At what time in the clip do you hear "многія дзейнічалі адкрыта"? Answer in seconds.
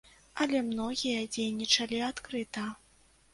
0.69-2.65